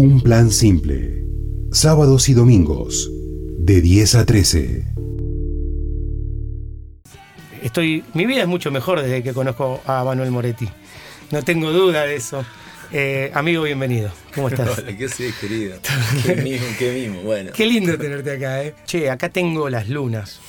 [0.00, 1.24] Un plan simple.
[1.72, 3.10] Sábados y domingos,
[3.58, 4.84] de 10 a 13.
[7.64, 10.68] Estoy, mi vida es mucho mejor desde que conozco a Manuel Moretti.
[11.32, 12.44] No tengo duda de eso.
[12.90, 14.10] Eh, amigo, bienvenido.
[14.34, 14.78] ¿Cómo estás?
[14.78, 15.78] Hola, ¿qué haces, querido?
[16.24, 17.20] Qué mismo, qué mismo.
[17.22, 17.52] Bueno.
[17.54, 18.74] Qué lindo tenerte acá, ¿eh?
[18.86, 20.40] Che, acá tengo Las Lunas.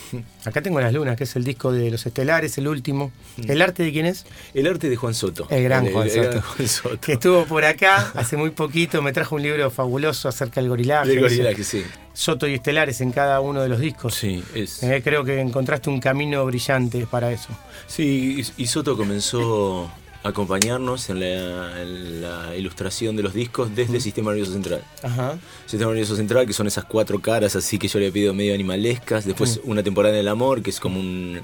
[0.46, 3.12] Acá tengo Las Lunas, que es el disco de Los Estelares, el último.
[3.46, 4.26] ¿El arte de quién es?
[4.54, 5.48] El arte de Juan Soto.
[5.50, 7.02] El gran Juan, el Soto, gran Juan Soto.
[7.02, 11.10] Que estuvo por acá hace muy poquito, me trajo un libro fabuloso acerca del gorilaje.
[11.10, 11.84] Del gorilaje, sí.
[12.14, 14.16] Soto y Estelares en cada uno de los discos.
[14.16, 14.82] Sí, es.
[14.84, 17.50] Eh, creo que encontraste un camino brillante para eso.
[17.88, 19.92] Sí, y y Soto comenzó
[20.24, 24.84] acompañarnos en la, en la ilustración de los discos desde el Sistema Nervioso Central.
[25.04, 25.40] Ajá.
[25.66, 28.54] Sistema Nervioso Central, que son esas cuatro caras así que yo le he pedido medio
[28.54, 29.26] animalescas.
[29.26, 31.40] Después una temporada del amor, que es como un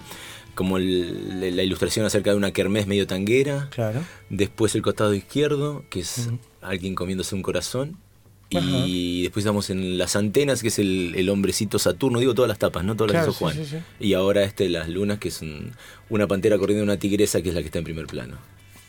[0.56, 3.70] como el- la ilustración acerca de una kermés medio tanguera.
[3.72, 4.02] Claro.
[4.30, 6.30] Después el costado izquierdo, que es
[6.62, 7.98] alguien comiéndose un corazón.
[8.50, 12.20] Y después estamos en las antenas, que es el, el hombrecito Saturno.
[12.20, 12.96] Digo todas las tapas, ¿no?
[12.96, 13.56] Todas las que hizo sí, Juan.
[13.58, 13.78] sí, sí.
[14.00, 15.72] Y ahora este, las lunas, que es un-
[16.10, 18.38] una pantera corriendo una tigresa, que es la que está en primer plano.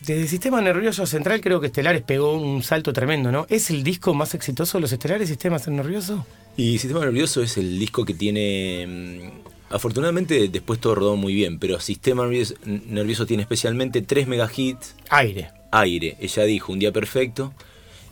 [0.00, 3.46] Desde el sistema nervioso central creo que Estelares pegó un salto tremendo, ¿no?
[3.48, 6.26] ¿Es el disco más exitoso de los Estelares, Sistema Nervioso?
[6.56, 8.86] Y Sistema Nervioso es el disco que tiene.
[8.86, 9.30] mm,
[9.68, 14.94] Afortunadamente, después todo rodó muy bien, pero Sistema Nervioso, Nervioso tiene especialmente tres megahits.
[15.10, 15.50] Aire.
[15.72, 17.52] Aire, ella dijo, un día perfecto.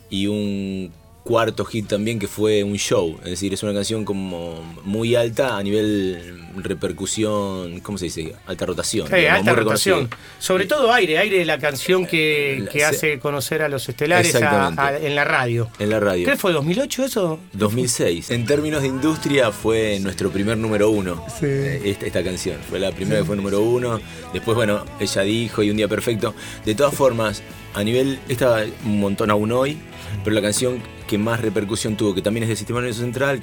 [0.09, 0.91] Y un
[1.25, 3.17] cuarto hit también que fue un show.
[3.23, 8.35] Es decir, es una canción como muy alta a nivel repercusión, ¿cómo se dice?
[8.45, 9.07] Alta rotación.
[9.07, 10.09] Sí, digamos, alta rotación.
[10.39, 14.81] Sobre todo Aire, Aire la canción que, se- hace conocer a los Estelares a- Exactamente.
[14.81, 15.69] a- en la radio.
[15.79, 16.25] En la radio.
[16.29, 17.39] ¿Qué fue, 2008 eso?
[17.53, 18.29] 2006.
[18.31, 21.25] En términos de industria fue nuestro primer número uno.
[21.27, 21.45] Sí.
[21.47, 22.57] eh, Esta, esta canción.
[22.69, 23.99] Fue la primera que fue número uno.
[24.31, 26.33] Después, bueno, ella dijo y un día perfecto.
[26.65, 27.41] De todas formas,
[27.73, 28.19] a nivel.
[28.29, 29.77] Esta un montón aún hoy.
[30.23, 33.41] Pero la canción que más repercusión tuvo, que también es del Sistema Nervioso Central,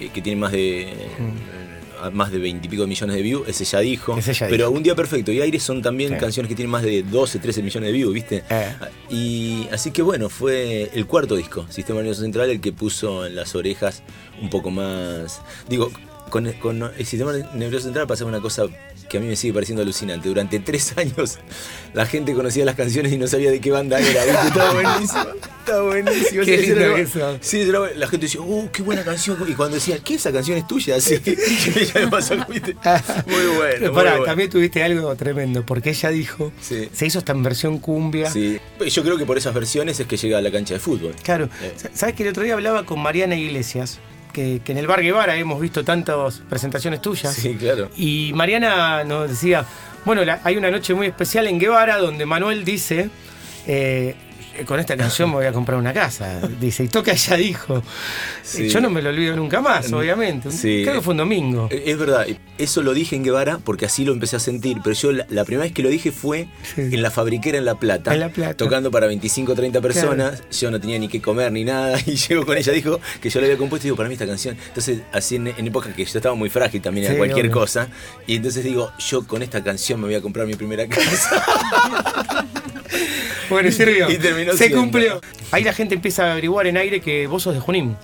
[0.00, 0.82] eh, que tiene más de.
[0.82, 0.96] eh,
[2.12, 4.18] Más de 20 y pico millones de views, ese ya dijo.
[4.18, 4.76] Ese ya pero dijo.
[4.76, 6.16] Un Día Perfecto y Aire son también Sí.
[6.18, 8.42] canciones que tienen más de 12, 13 millones de views, ¿viste?
[8.50, 8.72] Eh.
[9.08, 13.34] Y así que bueno, fue el cuarto disco, Sistema Nervioso Central, el que puso en
[13.36, 14.02] las orejas
[14.42, 15.40] un poco más.
[15.68, 15.90] Digo,
[16.30, 18.64] con, con el Sistema Nervioso Central pasaba una cosa
[19.08, 20.28] que a mí me sigue pareciendo alucinante.
[20.28, 21.38] Durante tres años
[21.92, 24.24] la gente conocía las canciones y no sabía de qué banda era.
[24.24, 24.48] ¿viste?
[24.48, 25.24] Estaba buenísimo.
[25.60, 26.44] Estaba buenísimo.
[26.44, 27.38] Qué Ese lindo era- eso.
[27.40, 29.36] Sí, era- la gente decía, ¡uh, qué buena canción!
[29.46, 31.00] Y cuando decían, ¿qué esa canción es tuya?
[31.00, 31.20] Sí,
[31.94, 32.34] ya me pasó.
[32.36, 32.74] Muy bueno.
[33.26, 34.24] Pero muy bueno.
[34.24, 36.88] también tuviste algo tremendo, porque ella dijo, Sí.
[36.92, 38.30] se hizo esta en versión cumbia.
[38.30, 38.58] Sí.
[38.86, 41.14] Yo creo que por esas versiones es que llega a la cancha de fútbol.
[41.22, 41.48] Claro.
[41.62, 41.72] Eh.
[41.76, 44.00] Sa- ¿Sabes que el otro día hablaba con Mariana Iglesias?
[44.34, 47.32] Que, que en el Bar Guevara hemos visto tantas presentaciones tuyas.
[47.32, 47.88] Sí, claro.
[47.96, 49.64] Y Mariana nos decía,
[50.04, 53.08] bueno, la- hay una noche muy especial en Guevara donde Manuel dice,
[53.66, 54.16] eh,
[54.66, 56.40] con esta canción me voy a comprar una casa.
[56.60, 57.82] Dice, y toca ella dijo.
[58.42, 58.68] Sí.
[58.68, 60.50] Yo no me lo olvido nunca más, obviamente.
[60.50, 60.82] sí.
[60.84, 61.68] Creo que fue un domingo.
[61.70, 62.26] Eh, Es verdad,
[62.58, 65.44] eso lo dije en Guevara porque así lo empecé a sentir, pero yo la, la
[65.44, 66.80] primera vez que lo dije fue Sí.
[66.82, 68.54] en la fabriquera en La Plata, En La Plata.
[68.56, 72.14] tocando para 25 o 30 personas, yo no tenía ni qué comer ni nada, y
[72.16, 74.56] llego con ella, dijo que yo le había compuesto y digo, para mí esta canción,
[74.68, 77.88] entonces así en, en época que yo estaba muy frágil también, a cualquier cosa,
[78.26, 81.44] y entonces digo, yo con esta canción me voy a comprar mi primera casa.
[83.50, 84.10] Bueno, sirvió.
[84.10, 84.78] Y terminó Se siendo.
[84.80, 85.20] cumplió.
[85.50, 87.96] Ahí la gente empieza a averiguar en aire que vos sos de Junín.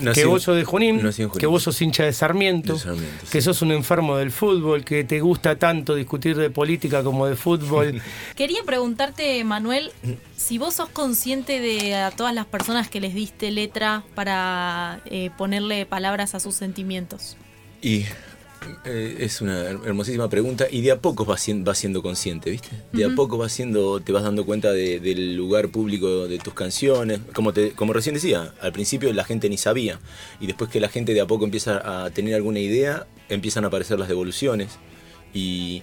[0.00, 1.40] Nací que en- vos sos de Junín, nací en Junín.
[1.40, 3.32] que vos sos hincha de Sarmiento, De Sarmiento, sí.
[3.32, 7.34] que sos un enfermo del fútbol, que te gusta tanto discutir de política como de
[7.34, 8.00] fútbol.
[8.36, 9.90] Quería preguntarte, Manuel,
[10.36, 15.30] si vos sos consciente de a todas las personas que les diste letra para eh,
[15.36, 17.36] ponerle palabras a sus sentimientos.
[17.82, 18.04] Y
[18.84, 22.50] eh, es una her- hermosísima pregunta y de a poco vas siendo, vas siendo consciente,
[22.50, 22.70] ¿viste?
[22.92, 26.54] De a poco vas siendo, te vas dando cuenta de- del lugar público de tus
[26.54, 27.20] canciones.
[27.34, 30.00] Como, te, como recién decía, al principio la gente ni sabía
[30.40, 33.68] y después que la gente de a poco empieza a tener alguna idea, empiezan a
[33.68, 34.78] aparecer las devoluciones
[35.34, 35.82] y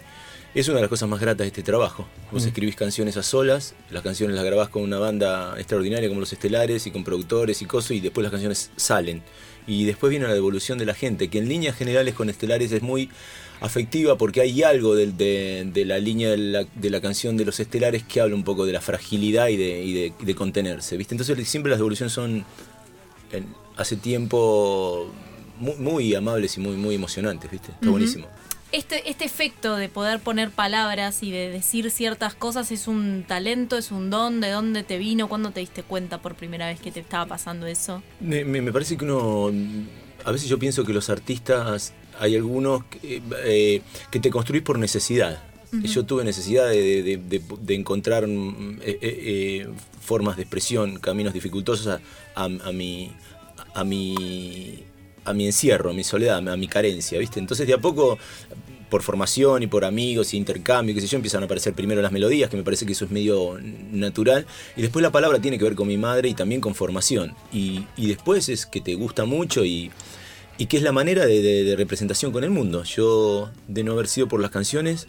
[0.54, 2.08] es una de las cosas más gratas de este trabajo.
[2.32, 6.32] Vos escribís canciones a solas, las canciones las grabás con una banda extraordinaria como Los
[6.32, 9.22] Estelares y con productores y cosas y después las canciones salen.
[9.68, 12.82] Y después viene la devolución de la gente, que en líneas generales con Estelares es
[12.84, 13.10] muy
[13.62, 15.08] afectiva porque hay algo de,
[15.66, 18.66] de la línea de la, de la canción de Los Estelares que habla un poco
[18.66, 20.98] de la fragilidad y de, y de- de contenerse.
[20.98, 21.16] ¿viste?
[21.16, 22.46] Entonces siempre las devoluciones son
[23.32, 23.48] en-
[23.78, 25.12] hace tiempo
[25.60, 27.50] muy, muy amables y muy, muy emocionantes.
[27.50, 27.72] ¿viste?
[27.72, 28.28] Está buenísimo.
[28.76, 33.78] Este, este efecto de poder poner palabras y de decir ciertas cosas es un talento,
[33.78, 35.30] es un don, ¿de dónde te vino?
[35.30, 38.04] ¿Cuándo te diste cuenta por primera vez que te estaba pasando eso?
[38.20, 39.50] Me, me- me parece que uno.
[40.26, 41.94] A veces yo pienso que los artistas.
[42.20, 43.82] Hay algunos que, eh,
[44.12, 45.42] que te construís por necesidad.
[45.72, 49.68] Yo tuve necesidad de, de- de- de encontrar mm, eh, eh, eh,
[50.02, 52.02] formas de expresión, caminos dificultosos a,
[52.36, 53.12] a- a mi,
[53.74, 54.84] a, mi,
[55.26, 57.40] a mi encierro, a mi soledad, a mi carencia, ¿viste?
[57.40, 58.18] Entonces de a poco,
[58.90, 62.12] por formación y por amigos y intercambio, qué sé yo, empiezan a aparecer primero las
[62.12, 63.58] melodías, que me parece que eso es medio
[63.92, 64.46] natural,
[64.78, 67.34] y después la palabra tiene que ver con mi madre y también con formación.
[67.52, 69.92] Y, y después es que te gusta mucho y,
[70.58, 72.84] y que es la manera de, de- de representación con el mundo.
[72.84, 75.08] Yo, de no haber sido por las canciones,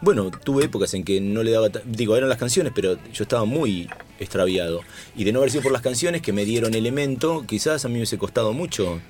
[0.00, 3.46] bueno, tuve épocas en que no le daba, digo, eran las canciones, pero yo estaba
[3.46, 3.88] muy
[4.20, 4.80] extraviado.
[5.16, 7.94] Y de no haber sido por las canciones que me dieron elemento, quizás a mí
[7.94, 9.00] me hubiese costado mucho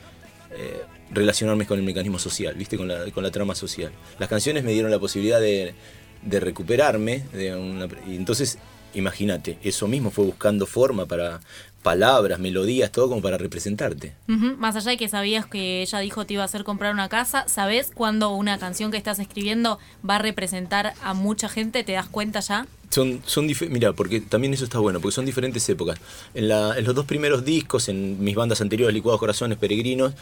[0.57, 2.77] eh, relacionarme con el mecanismo social, ¿viste?
[2.77, 3.93] Con la, con la trama social.
[4.19, 5.75] Las canciones me dieron la posibilidad de,
[6.23, 8.59] de recuperarme, de una- y entonces,
[8.95, 11.41] imagínate, eso mismo fue buscando forma para
[11.83, 14.15] palabras, melodías, todo como para representarte.
[14.27, 17.45] Más allá de que sabías que ella dijo te iba a hacer comprar una casa,
[17.47, 19.79] ¿sabés cuándo una canción que estás escribiendo
[20.09, 21.85] va a representar a mucha gente?
[21.85, 22.67] ¿Te das cuenta ya?
[22.95, 25.99] Son, son mira, porque también eso está bueno, porque son diferentes épocas.
[26.33, 30.13] En, la- en los dos primeros discos, en mis bandas anteriores, Licuados Corazones, Peregrinos,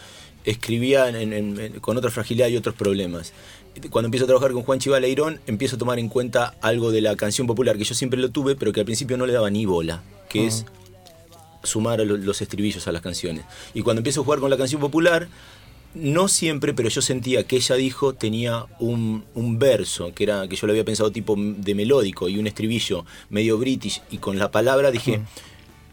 [0.43, 3.31] escribía en- en- en- con otra fragilidad y otros problemas.
[3.91, 7.15] Cuando empiezo a trabajar con Juan Chivaleirón, empiezo a tomar en cuenta algo de la
[7.15, 9.65] canción popular, que yo siempre lo tuve, pero que al principio no le daba ni
[9.67, 10.65] bola, que es
[11.63, 13.45] sumar los estribillos a las canciones.
[13.75, 15.27] Y cuando empiezo a jugar con la canción popular,
[15.95, 20.55] no siempre, pero yo sentía que ella dijo tenía un, un verso, que era que
[20.55, 24.51] yo lo había pensado tipo de melódico y un estribillo medio british, y con la
[24.51, 25.21] palabra dije,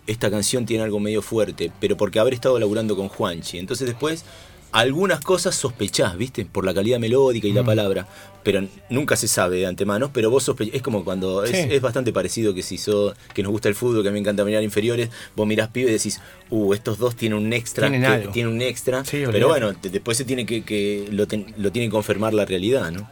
[0.07, 3.59] esta canción tiene algo medio fuerte, pero porque haber estado laburando con Juanchi.
[3.59, 4.25] Entonces después,
[4.73, 6.45] algunas cosas sospechás, ¿viste?
[6.45, 8.07] Por la calidad melódica y la palabra,
[8.43, 11.57] pero nunca se sabe de antemano, pero vos sospechás, es como cuando, es, Sí.
[11.71, 14.21] es bastante parecido que si sos, que nos gusta el fútbol, que a mí me
[14.21, 16.21] encanta mirar inferiores, vos mirás pibe y decís,
[16.51, 18.33] uh, estos dos tienen un extra, Tienen que- algo.
[18.33, 21.71] tienen un extra, Sí, pero bueno, te- después se tiene que, que lo, ten- lo
[21.73, 23.11] tiene que confirmar la realidad, ¿no?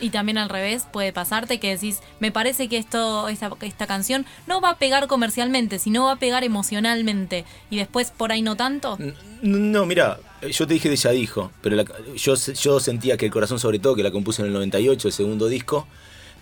[0.00, 4.24] Y también al revés puede pasarte que decís, me parece que esto, esta, esta canción
[4.46, 7.44] no va a pegar comercialmente, sino va a pegar emocionalmente.
[7.70, 8.98] Y después por ahí no tanto.
[9.42, 10.18] No, mira,
[10.50, 11.84] yo te dije de ella dijo, pero la-
[12.16, 15.14] yo, yo sentía que el corazón sobre todo, que la compuse en el 98, el
[15.14, 15.86] segundo disco,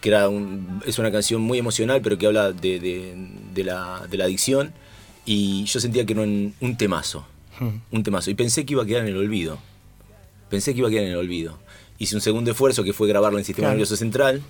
[0.00, 3.14] que era un- es una canción muy emocional, pero que habla de, de-
[3.54, 4.72] de la, de la adicción,
[5.26, 7.26] y yo sentía que era un, un temazo,
[7.90, 9.58] un temazo, y pensé que iba a quedar en el olvido,
[10.48, 11.58] pensé que iba a quedar en el olvido.
[11.98, 13.74] Hice un segundo esfuerzo que fue grabarla en Sistema Claro.
[13.74, 14.40] Nervioso Central,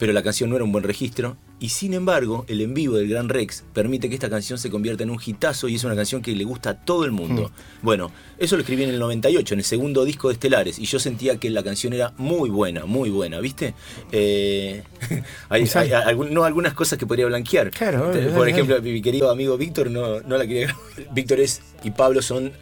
[0.00, 3.06] pero la canción no era un buen registro, y sin embargo, el en vivo del
[3.06, 6.22] Gran Rex permite que esta canción se convierta en un hitazo y es una canción
[6.22, 7.52] que le gusta a todo el mundo.
[7.82, 10.98] Bueno, eso lo escribí en el 98, en el segundo disco de Estelares, y yo
[10.98, 13.74] sentía que la canción era muy buena, muy buena, ¿viste?
[14.10, 14.82] Eh,
[15.50, 15.68] hay,
[16.30, 17.70] no, algunas cosas que podría blanquear.
[17.70, 18.50] Claro, Por dale, dale.
[18.52, 20.82] ejemplo, mi querido amigo Víctor no, no la quería grabar.
[21.12, 22.52] Víctor es y Pablo son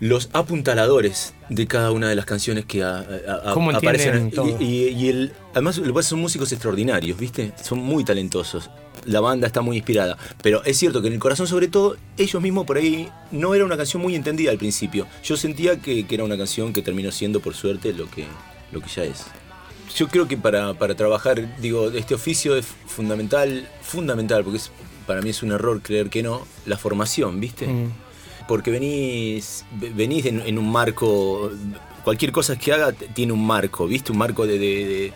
[0.00, 4.30] los apuntaladores de cada una de las canciones que a- a- a- ¿Cómo entienden aparecen.
[4.30, 4.56] todo?
[4.60, 7.52] Y, y- y el, además, lo que pasa son músicos extraordinarios, ¿viste?
[7.62, 8.68] Son muy talentosos.
[9.04, 10.18] La banda está muy inspirada.
[10.42, 13.64] Pero es cierto que en el corazón, sobre todo, ellos mismos por ahí no era
[13.64, 15.06] una canción muy entendida al principio.
[15.22, 18.24] Yo sentía que, que era una canción que terminó siendo, por suerte, lo que,
[18.72, 19.24] lo que ya es.
[19.96, 24.70] Yo creo que para, para trabajar, digo, este oficio es fundamental, fundamental, porque es,
[25.06, 27.66] para mí es un error creer que no, la formación, ¿viste?
[27.68, 27.92] Mm.
[28.48, 31.50] Porque venís, ve- venís en, un marco,
[32.04, 34.12] cualquier cosa que haga tiene un marco, ¿viste?
[34.12, 35.12] Un marco de, de- de-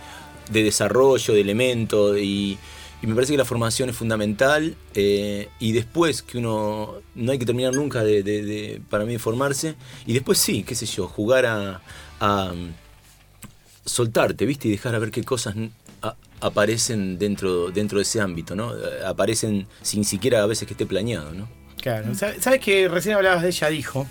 [0.51, 2.59] de desarrollo, de elementos, y,
[3.03, 7.47] me parece que la formación es fundamental, eh, y después que uno, no hay que
[7.47, 9.75] terminar nunca de, para mí, formarse,
[10.07, 11.81] y después sí, qué sé yo, jugar a,
[12.53, 12.69] mm,
[13.85, 14.69] soltarte, ¿viste?
[14.69, 15.55] Y dejar a ver qué cosas
[16.43, 18.73] aparecen dentro, dentro de ese ámbito, ¿no?
[19.07, 21.49] Aparecen sin siquiera a veces que esté planeado, ¿no?
[21.81, 22.15] Claro.
[22.15, 24.07] Sa- ¿Sabes que recién hablabas de ella dijo?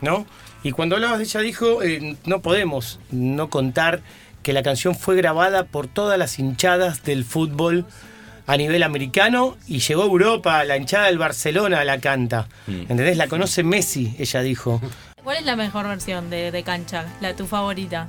[0.00, 0.26] ¿No?
[0.62, 4.02] Y cuando hablabas de ella dijo, eh, no podemos no contar
[4.42, 7.84] que la canción fue grabada por todas las hinchadas del fútbol
[8.46, 12.48] a nivel americano y llegó a Europa, la hinchada del Barcelona la canta.
[12.66, 12.72] Mm.
[12.90, 13.16] ¿Entendés?
[13.16, 14.80] La conoce Messi, ella dijo.
[15.22, 17.06] ¿Cuál es la mejor versión de, de cancha?
[17.20, 18.08] La tu favorita.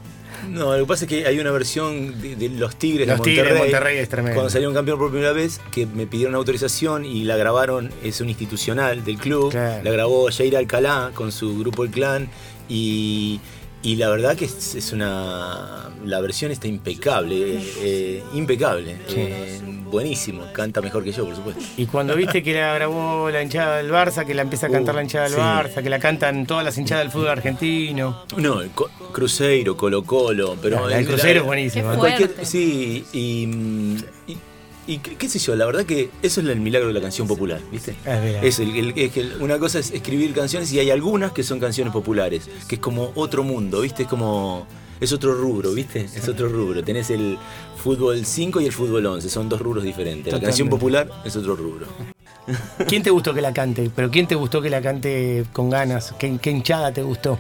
[0.50, 3.24] No, lo que pasa es que hay una versión de, de Los Tigres Los de
[3.24, 3.68] Tigres Monterrey.
[3.68, 4.36] de Monterrey es tremendo.
[4.36, 8.30] Cuando salieron campeón por primera vez, que me pidieron autorización y la grabaron, es un
[8.30, 9.52] institucional del club.
[9.52, 9.84] Claro.
[9.84, 12.30] La grabó Jair Alcalá con su grupo El Clan.
[12.70, 13.40] Y,
[13.82, 15.90] y la verdad que es, es una.
[16.06, 18.96] La versión está impecable, eh, eh, impecable.
[19.10, 19.60] eh,
[19.94, 21.64] buenísimo, canta mejor que yo, por supuesto.
[21.78, 24.94] Y cuando viste que la grabó la hinchada del Barça, que la empieza a cantar
[24.94, 25.40] Uh, la hinchada del sí.
[25.40, 28.24] Barça, que la cantan todas las hinchadas del fútbol argentino.
[28.36, 32.46] No, el Co- Cruzeiro, Colo Colo, pero La- la del el- Cruzeiro es Cualquier- Fuerte.
[32.46, 33.98] sí, y, mm,
[34.28, 34.38] y,
[34.86, 37.62] y qué, sé yo, la verdad que eso es el milagro de la canción popular,
[37.72, 37.92] ¿viste?
[37.92, 38.44] Es verdad.
[38.44, 41.44] Es el- el- es que el- una cosa es escribir canciones y hay algunas que
[41.44, 44.04] son canciones populares, que es como otro mundo, ¿viste?
[44.04, 44.68] Es como
[45.04, 46.02] es otro rubro, ¿viste?
[46.02, 46.84] Es otro rubro.
[46.84, 47.38] Tenés el
[47.84, 50.32] fútbol 5 y el fútbol 11, son dos rubros diferentes.
[50.34, 51.88] La canción popular es otro rubro.
[52.88, 53.90] ¿Quién te gustó que la cante?
[53.96, 56.14] ¿Pero quién te gustó que la cante con ganas?
[56.20, 57.40] ¿Qué, qué hinchada te gustó?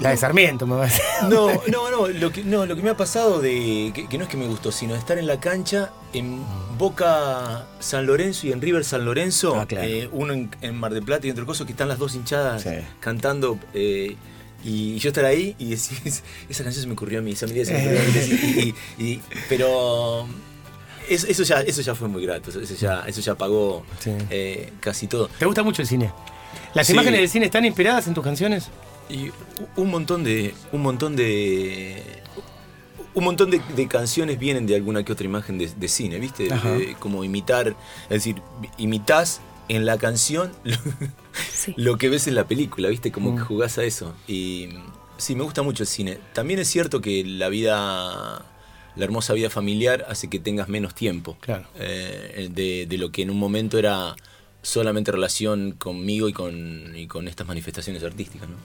[0.00, 0.90] La de Sarmiento, me va a.
[1.30, 3.92] No, no, no, lo que, no, lo que me ha pasado de.
[3.94, 6.42] Que, que no es que me gustó, sino de estar en la cancha en
[6.78, 9.88] Boca San Lorenzo y en River San Lorenzo, Ah, claro.
[9.88, 12.62] eh, uno en, en Mar del Plata y otro cosa, que están las dos hinchadas
[12.62, 12.70] Sí.
[13.00, 13.58] cantando.
[13.72, 14.16] eh,
[14.68, 15.98] y yo estar ahí y decir,
[16.48, 18.74] esa canción se me ocurrió a mí, esa se me ocurrió a mí.
[18.98, 20.26] y- y- y- pero
[21.08, 24.10] eso, eso ya, eso ya fue muy grato, eso ya, eso ya pagó Sí.
[24.30, 25.28] eh, casi todo.
[25.38, 26.10] ¿Te gusta mucho el cine?
[26.74, 26.92] ¿Las Sí.
[26.94, 28.68] imágenes del cine están inspiradas en tus canciones?
[29.08, 29.30] Y
[29.76, 30.52] un montón de.
[30.72, 32.02] Un montón de.
[33.14, 36.48] Un montón de, de canciones vienen de alguna que otra imagen de, de cine, ¿viste?
[36.48, 37.68] Eh, como imitar.
[38.04, 38.42] Es decir,
[38.78, 40.76] imitás en la canción lo,
[41.52, 41.74] Sí.
[41.76, 43.10] lo que ves en la película, ¿viste?
[43.12, 43.36] Como Mm.
[43.36, 44.14] que jugás a eso.
[44.28, 44.68] Y
[45.16, 46.18] sí, me gusta mucho el cine.
[46.32, 48.44] También es cierto que la vida.
[48.96, 51.36] La hermosa vida familiar hace que tengas menos tiempo.
[51.40, 51.66] Claro.
[51.74, 54.16] eh, de, de lo que en un momento era
[54.62, 58.56] solamente relación conmigo y con, y con estas manifestaciones artísticas, ¿no?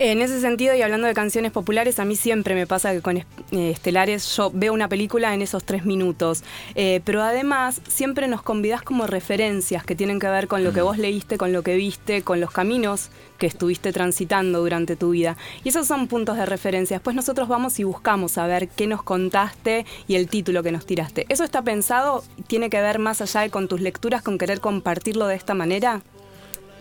[0.00, 3.16] En ese sentido, y hablando de canciones populares, a mí siempre me pasa que con
[3.16, 6.44] eh, Estelares yo veo una película en esos tres minutos.
[6.76, 10.82] Eh, pero además, siempre nos convidás como referencias que tienen que ver con lo que
[10.82, 15.36] vos leíste, con lo que viste, con los caminos que estuviste transitando durante tu vida.
[15.64, 16.98] Y esos son puntos de referencia.
[16.98, 21.26] Después nosotros vamos y buscamos saber qué nos contaste y el título que nos tiraste.
[21.28, 22.22] ¿Eso está pensado?
[22.46, 26.02] ¿Tiene que ver más allá de con tus lecturas, con querer compartirlo de esta manera?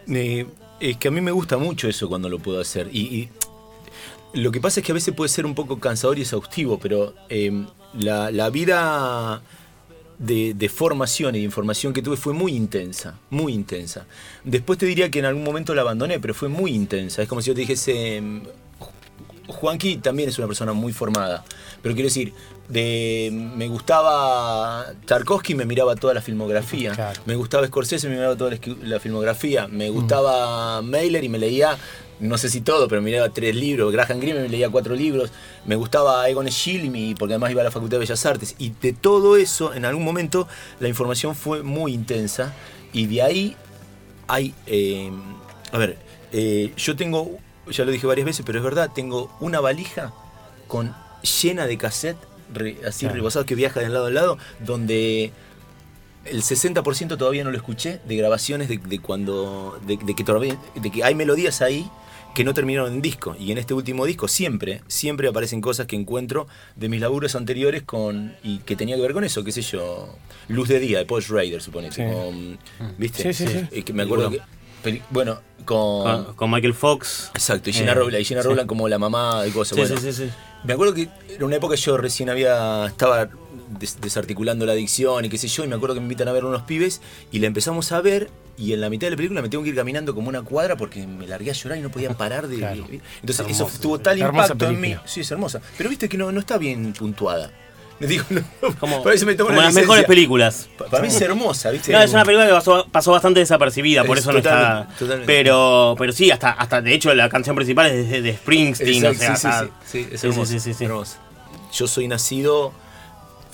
[0.08, 0.46] Eh,
[0.80, 2.90] es que a mí me gusta mucho eso cuando lo puedo hacer.
[2.94, 3.30] Y,
[4.34, 7.14] lo que pasa es que a veces puede ser un poco cansador y exhaustivo, pero
[7.30, 9.42] eh, la, la vida
[10.20, 14.06] de, formación y de información que tuve fue muy intensa, muy intensa.
[14.44, 17.22] Después te diría que en algún momento la abandoné, pero fue muy intensa.
[17.22, 18.42] Es como si yo te dijese, mm,
[19.48, 21.46] Juanqui también es una persona muy formada,
[21.82, 22.34] pero quiero decir,
[22.70, 27.22] de, me gustaba Tarkovsky, me miraba toda la filmografía, Claro.
[27.26, 28.52] me gustaba Scorsese, me miraba toda
[28.84, 31.78] la, filmografía, me gustaba Mailer y me leía,
[32.20, 35.32] no sé si todo, pero miraba tres libros, Graham Greene me leía cuatro libros,
[35.66, 38.56] me gustaba Egon Schiele, y mi- porque además iba a la Facultad de Bellas Artes,
[38.58, 40.48] y de todo eso, en algún momento,
[40.80, 42.54] la información fue muy intensa,
[42.92, 43.56] y de ahí
[44.28, 45.10] hay, eh,
[45.72, 45.98] a ver,
[46.34, 47.38] eh, yo tengo,
[47.70, 50.12] ya lo dije varias veces, pero es verdad, tengo una valija
[50.68, 50.94] con
[51.42, 52.18] llena de cassette,
[52.86, 53.16] así Claro.
[53.16, 55.32] rebosados que viaja de lado a lado, donde
[56.26, 60.58] el 60% todavía no lo escuché de grabaciones de, de cuando, de, de que todavía,
[60.76, 61.90] de que hay melodías ahí
[62.36, 63.36] que no terminaron en disco.
[63.40, 67.82] Y en este último disco siempre, siempre aparecen cosas que encuentro de mis laburos anteriores
[67.84, 70.14] con y que tenía que ver con eso, qué sé yo,
[70.48, 71.96] Luz de Día de Paul Schrader, suponete.
[71.96, 72.58] Sí.
[72.98, 73.34] ¿Viste?
[73.34, 73.68] Sí, sí, sí.
[73.72, 74.32] Eh, que me acuerdo
[75.10, 77.32] bueno, con, Con, con Michael Fox.
[77.34, 78.48] Exacto, y Gina Eh, Rowland, y Gina sí.
[78.48, 79.76] Rowland como la mamá y cosas.
[79.76, 80.32] Sí, bueno, sí, sí, sí.
[80.64, 83.30] Me acuerdo que en una época yo recién había estaba
[83.80, 86.32] des- desarticulando la adicción y qué sé yo, y me acuerdo que me invitan a
[86.32, 87.02] ver unos pibes
[87.32, 89.70] y la empezamos a ver y en la mitad de la película me tengo que
[89.70, 92.58] ir caminando como una cuadra porque me largué a llorar y no podía parar de...
[92.58, 92.88] Claro.
[92.90, 93.66] Entonces Hermosa.
[93.68, 94.96] eso tuvo tal impacto en mí.
[95.06, 95.62] Sí, es hermosa.
[95.78, 97.52] Pero viste que no, no está bien puntuada.
[98.00, 98.42] Me digo, no,
[98.80, 100.70] Como, que me tomo como las mejores películas.
[100.78, 101.92] Pa- Para mí es hermosa, ¿viste?
[101.92, 104.88] No, es una película que pasó, pasó bastante desapercibida, por Es eso no está.
[105.00, 105.26] totalmente.
[105.26, 109.34] Pero, pero sí, hasta, hasta de hecho la canción principal es de, de Springsteen, Exacto,
[109.34, 111.18] o sea, sí, sí, está- sí, sí, es sí, sí, hermoso.
[111.74, 112.72] Yo soy nacido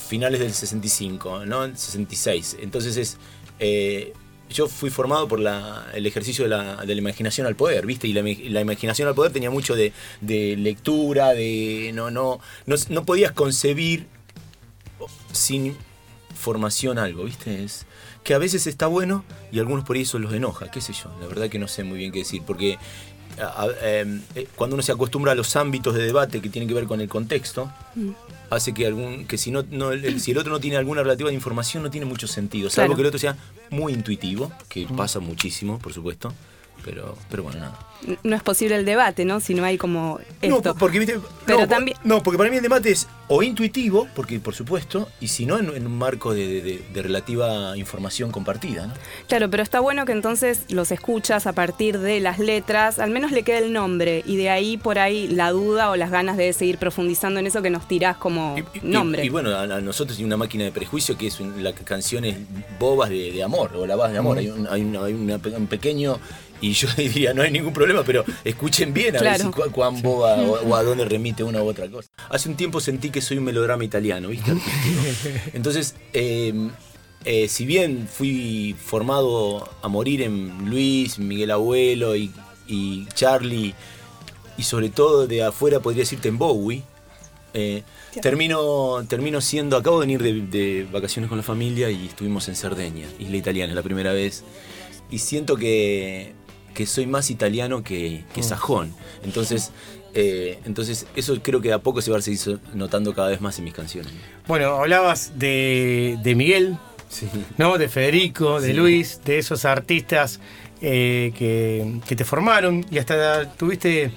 [0.10, 1.66] finales del 65, ¿no?
[1.66, 2.58] En 66.
[2.62, 3.18] Entonces es.
[3.60, 4.14] eh,
[4.50, 8.08] yo fui formado por la- el ejercicio de la, de la imaginación al poder, ¿viste?
[8.08, 11.92] Y la, la imaginación al poder tenía mucho de, de lectura, de.
[11.96, 14.06] No, no, no, no podías concebir
[15.34, 15.75] sin
[16.36, 17.63] formación algo, ¿viste?
[17.63, 17.86] Es
[18.24, 21.12] que a veces está bueno y algunos por eso los enoja, qué sé yo.
[21.22, 22.78] La verdad que no sé muy bien qué decir, porque
[23.40, 24.20] a- a- eh,
[24.56, 27.10] cuando uno se acostumbra a los ámbitos de debate que tienen que ver con el
[27.10, 27.72] contexto,
[28.50, 31.30] hace que algún que si no, no el- si el otro no tiene alguna relativa
[31.30, 32.96] de información no tiene mucho sentido, salvo Claro.
[32.96, 33.36] que el otro sea
[33.70, 36.34] muy intuitivo, que pasa muchísimo, por supuesto,
[36.84, 37.80] pero pero bueno, nada.
[38.24, 39.40] No es posible el debate, ¿no?
[39.40, 40.62] Si no hay como esto.
[40.62, 44.10] No, porque viste, Pero no, también- no, porque para mí el debate es o intuitivo,
[44.13, 48.30] porque por supuesto, y si no en, en un marco de, de- de relativa información
[48.32, 48.94] compartida, ¿no?
[49.30, 53.32] Claro, pero está bueno que entonces los escuchas a partir de las letras, al menos
[53.32, 56.52] le queda el nombre y de ahí por ahí la duda o las ganas de
[56.52, 59.24] seguir profundizando en eso que nos tirás como Y- y- nombre.
[59.24, 62.36] Y, bueno, a, a nosotros hay una máquina de prejuicio que es un- la canciones
[62.80, 64.38] bobas de, de amor o la base de amor.
[64.40, 66.18] Hay, un, hay una- hay una un pequeño.
[66.63, 70.01] Y yo diría, no hay ningún problema, pero escuchen bien a ver si cu- cuán
[70.01, 72.10] boba o, o a dónde remite una u otra cosa.
[72.29, 74.53] Hace un tiempo sentí que soy un melodrama italiano, ¿viste?
[75.53, 76.53] Entonces, eh,
[77.25, 82.32] eh, si bien fui formado a morir en Luis, Miguel Abuelo y,
[82.67, 83.74] y Charlie,
[84.58, 86.84] y sobre todo de afuera podría decirte en Bowie.
[87.55, 87.84] Eh,
[88.22, 92.55] termino, termino siendo, acabo de venir de, de vacaciones con la familia y estuvimos en
[92.55, 94.43] Cerdeña, isla italiana, la primera vez.
[95.12, 96.34] Y siento que,
[96.74, 98.94] que soy más italiano que, que sajón.
[99.24, 99.72] Entonces,
[100.13, 103.58] eh, entonces, eso creo que a poco se va a seguir notando cada vez más
[103.60, 104.12] en mis canciones.
[104.48, 106.77] Bueno, hablabas de, de Miguel,
[107.10, 107.27] Sí.
[107.60, 107.77] ¿no?
[107.77, 108.74] De Federico, de Sí.
[108.74, 110.39] Luis, de esos artistas
[110.82, 114.12] eh, que, que te formaron y hasta tuviste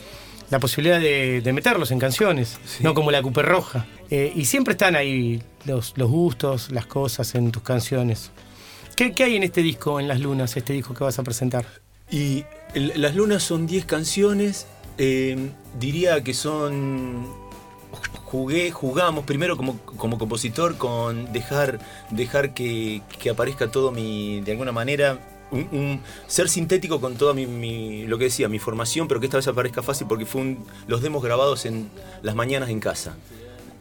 [0.48, 2.82] la posibilidad de, de meterlos en canciones, Sí.
[2.82, 3.86] no como la Cooper Roja.
[4.10, 8.30] Eh, y siempre están ahí los, los gustos, las cosas en tus canciones.
[8.96, 11.66] ¿Qué, qué hay en este disco, en Las Lunas, este disco que vas a presentar?
[12.10, 12.44] Y
[12.74, 14.66] Las Lunas son 10 canciones.
[14.98, 17.26] eh, diría que son.
[18.24, 21.78] Jugué, jugamos primero como, como compositor con dejar,
[22.10, 24.40] dejar que, que aparezca todo mi.
[24.40, 25.18] de alguna manera.
[25.52, 29.26] Un, un- ser sintético con toda mi, mi- lo que decía, mi formación, pero que
[29.26, 31.88] esta vez aparezca fácil porque fue un- los demos grabados en
[32.22, 33.16] las mañanas en casa.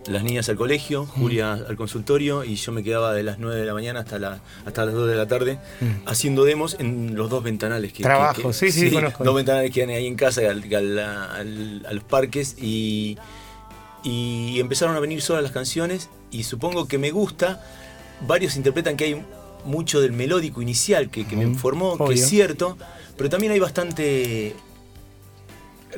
[0.07, 3.65] Las niñas al colegio, Julia al consultorio y yo me quedaba de las 9 de
[3.65, 5.57] la mañana hasta, la, hasta las 2 de la tarde
[6.05, 8.03] haciendo demos en los dos ventanales que...
[8.03, 9.23] Trabajo, que- que- sí, sí, conozco.
[9.23, 13.17] Dos ventanales que hay ahí en casa, al- al- al- a los parques y,
[14.03, 17.63] y empezaron a venir solas las canciones y supongo que me gusta.
[18.27, 19.25] Varios interpretan que hay
[19.65, 22.77] mucho del melódico inicial que, que me Ujú, formó, que es cierto,
[23.17, 24.55] pero también hay bastante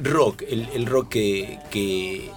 [0.02, 2.32] rock, el, el rock que, que,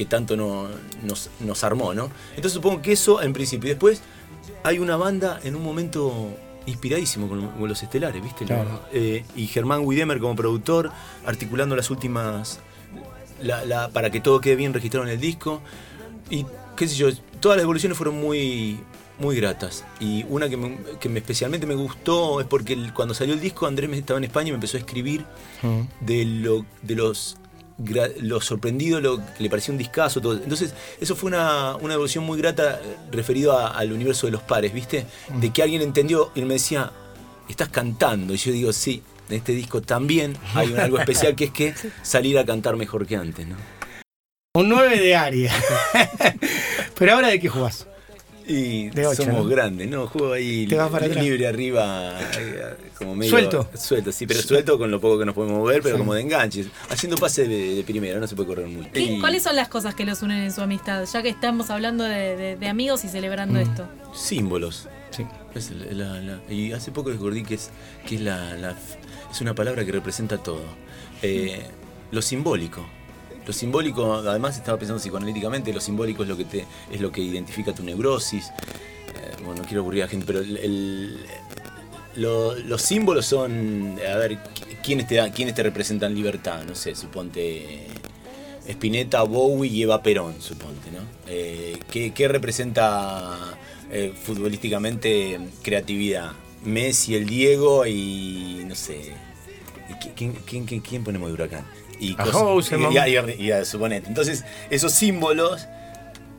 [0.00, 0.66] que tanto no-
[1.02, 2.08] nos, nos armó, ¿no?
[2.30, 3.66] Entonces supongo que eso en principio.
[3.68, 4.00] Y después
[4.64, 6.30] hay una banda en un momento
[6.64, 8.46] inspiradísimo con, con los estelares, ¿viste?
[8.46, 8.80] Claro.
[8.94, 10.90] Eh, y Germán Widemer como productor,
[11.26, 12.60] articulando las últimas.
[13.42, 15.60] la- la- para que todo quede bien registrado en el disco.
[16.30, 17.08] Y qué sé yo,
[17.40, 18.80] todas las evoluciones fueron muy,
[19.18, 19.84] muy gratas.
[20.00, 23.40] Y una que, me, que me- especialmente me gustó es porque el- cuando salió el
[23.40, 25.24] disco Andrés estaba en España y me empezó a escribir
[26.00, 27.36] de lo de los
[28.20, 30.34] lo sorprendido, lo que le pareció un discazo, todo.
[30.34, 34.42] Entonces, eso fue una, una evolución muy grata eh, referido a- al universo de los
[34.42, 35.06] pares, ¿viste?
[35.40, 36.90] De que alguien entendió y me decía,
[37.48, 38.34] estás cantando.
[38.34, 41.74] Y yo digo, sí, en este disco también hay un- algo especial que es que
[42.02, 43.56] salir a cantar mejor que antes, ¿no?
[44.54, 45.54] Un 9 de área.
[46.98, 47.86] Pero ahora de qué jugás?
[48.46, 49.44] Y De somos ¿no?
[49.44, 50.06] grandes, ¿no?
[50.08, 51.22] Juego ahí Te vas para atrás.
[51.24, 52.62] libre arriba, eh,
[52.98, 53.30] como medio.
[53.30, 53.68] Suelto.
[53.74, 56.66] Suelto, sí, pero suelto con lo poco que nos podemos mover, pero como de enganches.
[56.88, 58.88] Haciendo pase de, de primera, no se puede correr mucho.
[58.92, 61.04] ¿Qué- Y ¿Cuáles son las cosas que los unen en su amistad?
[61.12, 63.86] Ya que estamos hablando de, de- de amigos y celebrando esto.
[64.14, 64.88] Símbolos.
[65.10, 65.24] Sí.
[65.54, 67.70] Es la- la- la- y hace poco descubrí que es,
[68.06, 68.74] que es la, la-
[69.30, 70.62] es una palabra que representa todo.
[71.22, 71.62] Eh,
[72.10, 72.84] lo simbólico.
[73.46, 77.20] Lo simbólico, además estaba pensando psicoanalíticamente, lo simbólico es lo que te, es lo que
[77.20, 78.46] identifica tu neurosis.
[78.48, 80.40] Eh, bueno, no quiero aburrir a la gente, pero
[82.14, 86.62] los símbolos son, a ver, qui- ¿quiénes te, quiénes te representan libertad?
[86.64, 87.86] No sé, suponte
[88.68, 91.00] Spinetta, Bowie y Eva Perón, suponte, ¿no?
[91.26, 93.36] Eh, ¿qué, qué representa
[93.90, 96.32] eh, futbolísticamente creatividad?
[96.64, 99.12] Messi, el Diego y no sé.
[99.88, 101.64] ¿Y qui- ¿Quién, quién, quién- quién ponemos de huracán?
[101.98, 102.92] Y, A cosas- Houseman.
[102.92, 104.08] y, a- y a- y a- suponete.
[104.08, 105.66] Entonces, esos símbolos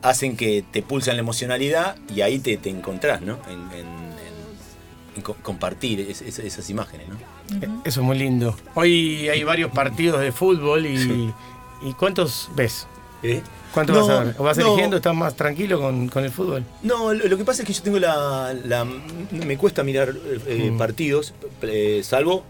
[0.02, 3.38] hacen que te pulsan la emocionalidad y ahí te, te encontrás, ¿no?
[3.48, 4.12] En, en- en-
[5.16, 7.16] en co- compartir es- es- esas imágenes, ¿no?
[7.84, 8.56] Eso es muy lindo.
[8.74, 11.32] Hoy hay varios partidos de fútbol y,
[11.82, 12.86] ¿y cuántos ves?
[13.72, 14.34] ¿Cuánto No, vas a ver?
[14.38, 14.66] ¿O vas no.
[14.66, 14.96] eligiendo?
[14.96, 16.64] ¿Estás más tranquilo con, con el fútbol?
[16.82, 18.52] No, lo, lo que pasa es que yo tengo la.
[18.64, 18.84] la-
[19.30, 20.12] me cuesta mirar
[20.46, 20.76] eh, Mm.
[20.78, 22.44] partidos, eh, salvo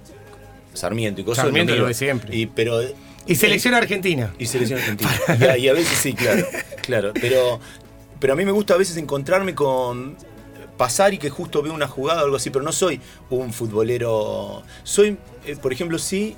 [0.74, 1.44] Sarmiento y cosas.
[1.44, 2.34] Sarmiento lo ve siempre.
[2.36, 2.80] Y, pero,
[3.26, 4.32] Y selección argentina.
[4.38, 5.10] y selección argentina.
[5.40, 6.46] y, a, y a veces sí, claro.
[6.82, 7.60] claro pero,
[8.20, 10.16] pero a mí me gusta a veces encontrarme con.
[10.76, 14.62] Pasar y que justo veo una jugada o algo así, pero no soy un futbolero.
[14.82, 16.34] Soy, eh, por ejemplo, sí,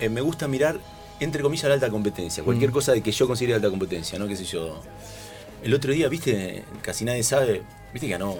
[0.00, 0.80] eh, me gusta mirar,
[1.20, 2.42] entre comillas, la alta competencia.
[2.42, 2.72] Cualquier Mm.
[2.72, 4.26] cosa de que yo considere alta competencia, ¿no?
[4.26, 4.82] ¿Qué sé yo?
[5.62, 8.36] El otro día, viste, casi nadie sabe, viste que ganó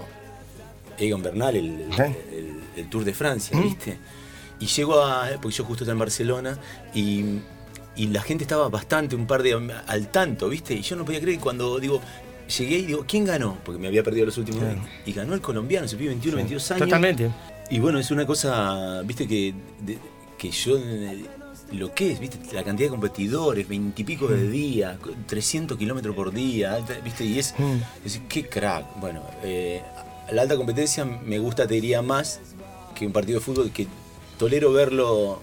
[0.99, 2.17] Egan Bernal el, el- ¿Eh?
[2.33, 3.63] el- el Tour de Francia, ¿Mm?
[4.61, 6.59] Y llego a, porque yo justo estaba en Barcelona
[6.95, 7.25] y,
[7.97, 9.55] y la gente estaba bastante, un par de
[9.87, 10.75] al tanto, viste.
[10.75, 12.01] Y yo no podía creer cuando digo,
[12.59, 13.57] llegué y digo, ¿quién ganó?
[13.65, 14.81] Porque me había perdido los últimos Claro.
[15.07, 16.85] Y ganó el colombiano, se pibe 21, 22 años.
[16.87, 17.31] Totalmente.
[17.71, 19.99] Y bueno, es una cosa, viste, que, de-
[20.39, 20.79] que yo,
[21.73, 26.79] lo que es, viste, la cantidad de competidores, veintipico de día, 300 kilómetros por día,
[27.05, 27.77] viste, y es, Mm.
[28.07, 28.87] es qué crack.
[29.01, 29.83] Bueno, eh,
[30.33, 32.41] la alta competencia me gusta, te diría, más
[32.95, 33.87] que un partido de fútbol, que
[34.39, 35.43] tolero verlo,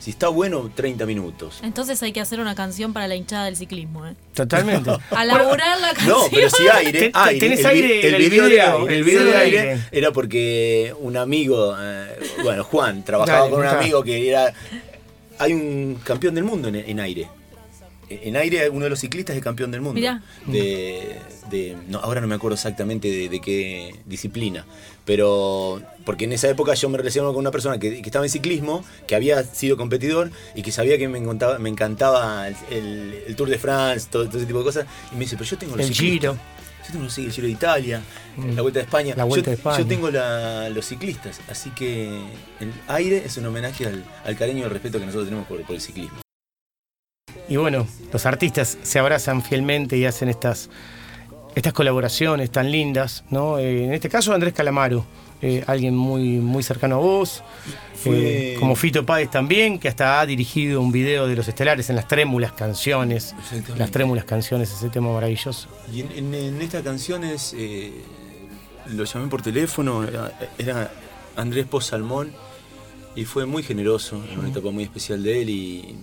[0.00, 1.60] si está bueno, 30 minutos.
[1.62, 4.14] Entonces hay que hacer una canción para la hinchada del ciclismo, ¿eh?
[4.34, 4.90] Totalmente.
[5.10, 6.18] A laburar la canción.
[6.24, 7.40] No, pero si aire, aire.
[7.40, 9.78] tenés el, aire el video, de video, el video de aire.
[9.92, 14.52] era porque un amigo, eh, bueno, Juan, trabajaba Dale, con un amigo que era
[15.38, 17.28] hay un campeón del mundo en, en aire.
[18.08, 19.94] En aire, uno de los ciclistas es campeón del mundo.
[20.00, 20.22] Mirá.
[20.46, 21.18] De,
[21.50, 24.64] de- no, ahora no me acuerdo exactamente de, de qué disciplina.
[25.04, 28.30] Pero, porque en esa época yo me relacionaba con una persona que, que estaba en
[28.30, 33.14] ciclismo, que había sido competidor y que sabía que me encantaba, me encantaba el, el-
[33.26, 34.86] el Tour de France, todo, todo ese tipo de cosas.
[35.12, 36.32] Y me dice, pero yo tengo los El ciclistas.
[36.32, 36.54] Giro.
[36.86, 38.02] Yo tengo los, el Giro de Italia,
[38.54, 39.14] la Vuelta de España.
[39.16, 39.78] La Vuelta yo, de España.
[39.78, 41.40] yo tengo la- los ciclistas.
[41.48, 42.06] Así que
[42.60, 45.62] el aire es un homenaje al, al cariño y al respeto que nosotros tenemos por,
[45.62, 46.18] por el ciclismo.
[47.48, 50.70] Y bueno, los artistas se abrazan fielmente y hacen estas,
[51.54, 53.58] estas colaboraciones tan lindas, ¿no?
[53.58, 55.04] Eh, en este caso Andrés Calamaro,
[55.42, 57.42] eh, alguien muy, muy cercano a vos,
[57.94, 61.90] Fue- eh, como Fito Páez también, que hasta ha dirigido un video de los estelares
[61.90, 63.34] en las trémulas canciones,
[63.76, 65.68] las trémulas canciones, ese tema maravilloso.
[65.92, 67.92] Y en, en, en esta canción es, eh,
[68.88, 70.90] lo llamé por teléfono, era, era
[71.36, 72.32] Andrés Poz Salmón
[73.14, 75.94] y fue muy generoso, en una etapa muy especial de él y,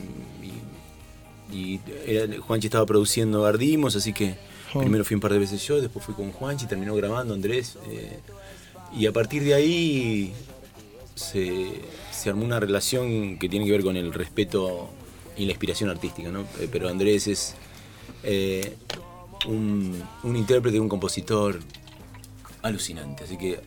[1.51, 4.35] y, era- Juanchi estaba produciendo Ardimos, así que
[4.79, 8.19] primero fui un par de veces yo, después fui con Juanchi, terminó grabando Andrés eh,
[8.97, 10.33] y a partir de ahí
[11.15, 11.71] se,
[12.11, 14.89] se armó una relación que tiene que ver con el respeto
[15.37, 16.41] y la inspiración artística, ¿no?
[16.59, 17.55] Eh, Pero Andrés es
[18.23, 18.75] eh,
[19.47, 21.59] un, un intérprete, un compositor
[22.61, 23.59] alucinante, así que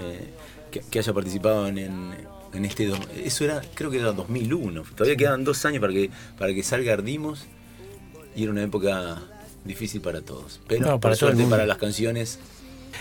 [0.00, 0.30] eh,
[0.70, 2.14] que, que haya participado en, en-
[2.54, 2.86] en este...
[2.86, 6.62] do- Eso era, creo que era 2001, todavía quedan dos años para que, para que
[6.62, 7.44] salga Ardimos
[8.34, 9.22] y era una época
[9.64, 12.38] difícil para todos, pero No, para suerte para las canciones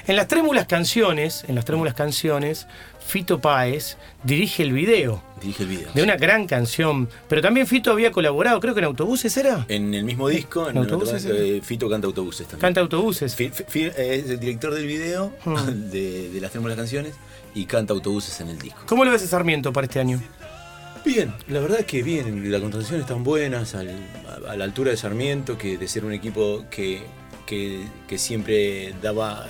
[0.08, 2.68] En las trémulas canciones, en las trémulas canciones,
[3.06, 5.90] Fito Páez dirige el video dirige el video.
[5.94, 9.66] de una gran canción, pero también Fito había colaborado, creo que en Autobuses era.
[9.70, 12.62] En el mismo disco, en ¿En autobuses, eh, Fito canta autobuses también.
[12.62, 13.36] Canta Autobuses.
[13.36, 15.56] Fi- fi- es el director del video Hmm.
[15.92, 17.16] de, de las trémulas canciones
[17.54, 18.82] y canta autobuses en el disco.
[18.86, 20.22] ¿Cómo lo ves a Sarmiento para este año?
[21.04, 24.92] Bien, la verdad es que bien, las contrataciones están buenas, al- a, a la altura
[24.92, 27.02] de Sarmiento, que de ser un equipo que,
[27.48, 29.48] que, que siempre daba,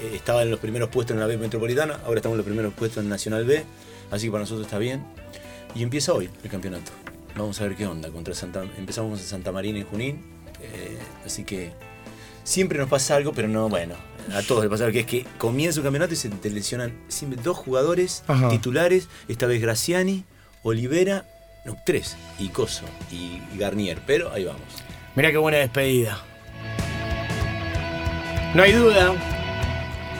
[0.00, 2.72] eh, estaba en los primeros puestos en la B metropolitana, ahora estamos en los primeros
[2.72, 3.64] puestos en Nacional B,
[4.10, 5.04] así que para nosotros está bien.
[5.74, 6.90] Y empieza hoy el campeonato.
[7.36, 8.08] Vamos a ver qué onda.
[8.10, 10.22] Contra Santa, empezamos en Santa Marina en Junín,
[10.62, 10.96] eh,
[11.26, 11.72] así que
[12.42, 13.94] siempre nos pasa algo, pero no, bueno,
[14.34, 16.92] a todos les pasa algo, que es que comienza un campeonato y se te lesionan
[17.08, 18.48] siempre dos jugadores Ajá.
[18.48, 20.24] titulares, esta vez Graciani,
[20.62, 21.24] Olivera,
[21.64, 24.62] no, tres, y Coso, y, Garnier, pero ahí vamos.
[25.14, 26.18] Mirá qué buena despedida.
[28.54, 29.12] No hay duda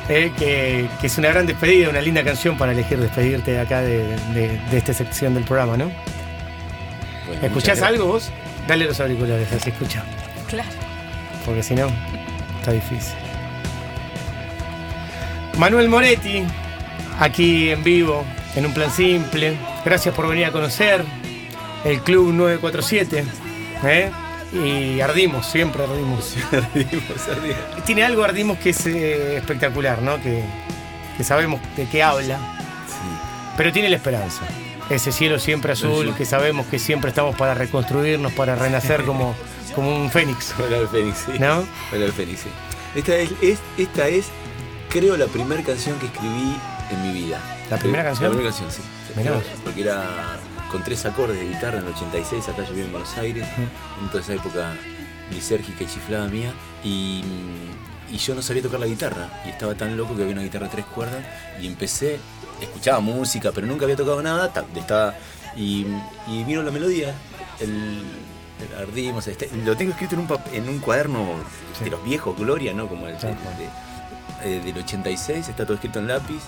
[0.09, 3.81] eh, que, que es una gran despedida, una linda canción para elegir despedirte de acá
[3.81, 3.99] de,
[4.35, 5.91] de- de esta sección del programa, ¿no?
[7.27, 8.31] Bueno, ¿Escuchás algo vos?
[8.67, 10.05] Dale los auriculares, así escucha.
[10.49, 10.69] Claro.
[11.47, 11.89] Porque si no,
[12.61, 13.15] está difícil.
[15.59, 16.45] Manuel Moretti,
[17.19, 19.57] aquí en vivo, en un plan simple.
[19.85, 21.05] Gracias por venir a conocer
[21.85, 23.25] el Club 947.
[23.85, 24.11] ¿eh?
[24.53, 26.35] Y ardimos, siempre ardimos.
[26.53, 27.85] Ardimos, ardimos.
[27.85, 30.21] Tiene algo ardimos que es eh, espectacular, ¿no?
[30.23, 30.43] Que,
[31.19, 32.37] que sabemos de qué habla,
[32.87, 33.19] Sí.
[33.59, 34.43] pero tiene la esperanza.
[34.89, 36.13] Ese cielo siempre azul, Sí.
[36.17, 39.35] que sabemos que siempre estamos para reconstruirnos, para renacer como,
[39.75, 40.55] como un fénix.
[40.59, 41.33] Hola el Fénix, sí.
[41.93, 42.49] El Fénix, sí.
[42.95, 44.29] Esta es, es- esta es,
[44.89, 46.57] creo, la primera canción que escribí
[46.91, 47.41] en mi vida.
[47.71, 48.31] ¿La primera canción?
[48.31, 48.83] La primera canción, sí.
[49.17, 49.41] Mirá.
[49.65, 50.39] Porque era
[50.71, 53.47] con tres acordes de guitarra en el 86, acá yo vivía en Buenos Aires,
[54.03, 54.75] en toda esa época
[55.31, 56.53] lisérgica y chiflada mía,
[56.85, 57.23] y,
[58.11, 60.67] y yo no sabía tocar la guitarra, y estaba tan loco que había una guitarra
[60.67, 61.25] de tres cuerdas,
[61.61, 62.19] y empecé,
[62.61, 65.15] escuchaba música, pero nunca había tocado nada, ta- estaba,
[65.57, 65.87] y,
[66.27, 67.15] y vino la melodía,
[67.61, 68.03] el,
[68.61, 71.27] el ardimos, este, lo tengo escrito en un, en un cuaderno
[71.83, 72.89] de los viejos, Gloria, ¿no?
[72.89, 73.21] Como el de-
[74.45, 76.43] eh, del 86, está todo escrito en lápiz.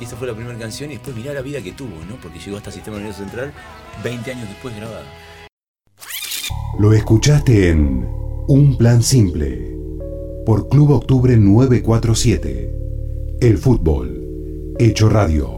[0.00, 2.16] Y esa fue la primera canción y después mirá la vida que tuvo, ¿no?
[2.22, 3.52] Porque llegó hasta Sistema Nervioso Central
[4.04, 5.04] 20 años después grabada.
[6.78, 8.08] Lo escuchaste en
[8.46, 9.76] Un Plan Simple
[10.46, 12.74] por Club Octubre 947.
[13.40, 14.74] El fútbol.
[14.78, 15.57] Hecho radio.